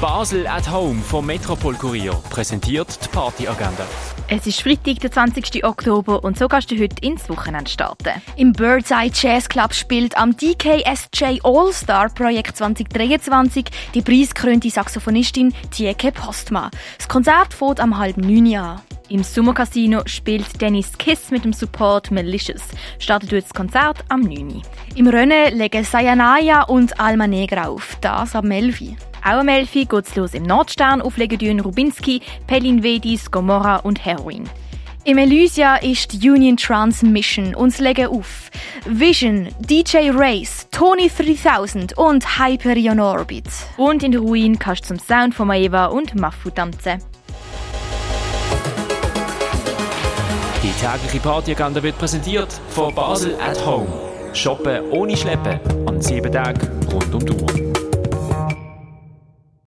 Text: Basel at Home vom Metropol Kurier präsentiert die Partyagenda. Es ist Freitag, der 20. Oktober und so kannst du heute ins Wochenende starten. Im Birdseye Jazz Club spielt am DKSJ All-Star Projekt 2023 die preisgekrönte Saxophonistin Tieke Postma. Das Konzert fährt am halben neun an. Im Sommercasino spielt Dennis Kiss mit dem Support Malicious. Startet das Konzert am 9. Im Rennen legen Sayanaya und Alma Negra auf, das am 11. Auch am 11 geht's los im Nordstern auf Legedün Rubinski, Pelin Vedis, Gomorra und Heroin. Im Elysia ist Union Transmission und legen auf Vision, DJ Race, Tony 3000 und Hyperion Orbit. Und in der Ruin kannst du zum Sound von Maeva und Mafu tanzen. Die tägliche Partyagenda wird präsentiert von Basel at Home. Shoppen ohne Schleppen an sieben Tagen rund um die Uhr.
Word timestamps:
Basel 0.00 0.46
at 0.46 0.70
Home 0.70 1.02
vom 1.02 1.26
Metropol 1.26 1.74
Kurier 1.74 2.14
präsentiert 2.30 2.98
die 3.04 3.08
Partyagenda. 3.08 3.84
Es 4.28 4.46
ist 4.46 4.62
Freitag, 4.62 5.00
der 5.00 5.12
20. 5.12 5.62
Oktober 5.62 6.24
und 6.24 6.38
so 6.38 6.48
kannst 6.48 6.70
du 6.70 6.78
heute 6.78 6.96
ins 7.02 7.28
Wochenende 7.28 7.70
starten. 7.70 8.22
Im 8.36 8.54
Birdseye 8.54 9.10
Jazz 9.12 9.46
Club 9.46 9.74
spielt 9.74 10.16
am 10.16 10.34
DKSJ 10.34 11.40
All-Star 11.42 12.08
Projekt 12.08 12.56
2023 12.56 13.66
die 13.92 14.00
preisgekrönte 14.00 14.70
Saxophonistin 14.70 15.52
Tieke 15.70 16.12
Postma. 16.12 16.70
Das 16.96 17.06
Konzert 17.06 17.52
fährt 17.52 17.78
am 17.78 17.98
halben 17.98 18.22
neun 18.22 18.56
an. 18.56 18.80
Im 19.10 19.22
Sommercasino 19.22 20.00
spielt 20.06 20.62
Dennis 20.62 20.96
Kiss 20.96 21.30
mit 21.30 21.44
dem 21.44 21.52
Support 21.52 22.10
Malicious. 22.10 22.62
Startet 22.98 23.32
das 23.32 23.52
Konzert 23.52 24.02
am 24.08 24.22
9. 24.22 24.62
Im 24.94 25.08
Rennen 25.08 25.58
legen 25.58 25.84
Sayanaya 25.84 26.62
und 26.62 26.98
Alma 26.98 27.26
Negra 27.26 27.68
auf, 27.68 27.98
das 28.00 28.34
am 28.34 28.50
11. 28.50 29.09
Auch 29.22 29.40
am 29.40 29.48
11 29.48 29.88
geht's 29.88 30.16
los 30.16 30.34
im 30.34 30.44
Nordstern 30.44 31.02
auf 31.02 31.16
Legedün 31.16 31.60
Rubinski, 31.60 32.22
Pelin 32.46 32.82
Vedis, 32.82 33.30
Gomorra 33.30 33.76
und 33.76 34.04
Heroin. 34.04 34.48
Im 35.04 35.16
Elysia 35.16 35.76
ist 35.76 36.12
Union 36.14 36.58
Transmission 36.58 37.54
und 37.54 37.78
legen 37.78 38.08
auf 38.08 38.50
Vision, 38.84 39.48
DJ 39.58 40.10
Race, 40.10 40.66
Tony 40.70 41.10
3000 41.10 41.96
und 41.96 42.38
Hyperion 42.38 43.00
Orbit. 43.00 43.46
Und 43.78 44.02
in 44.02 44.12
der 44.12 44.20
Ruin 44.20 44.58
kannst 44.58 44.84
du 44.84 44.88
zum 44.88 44.98
Sound 44.98 45.34
von 45.34 45.48
Maeva 45.48 45.86
und 45.86 46.14
Mafu 46.14 46.50
tanzen. 46.50 47.02
Die 50.62 50.72
tägliche 50.72 51.20
Partyagenda 51.20 51.82
wird 51.82 51.96
präsentiert 51.96 52.52
von 52.68 52.94
Basel 52.94 53.34
at 53.40 53.64
Home. 53.64 53.88
Shoppen 54.34 54.90
ohne 54.90 55.16
Schleppen 55.16 55.58
an 55.88 56.00
sieben 56.02 56.30
Tagen 56.30 56.60
rund 56.92 57.14
um 57.14 57.24
die 57.24 57.32
Uhr. 57.32 57.69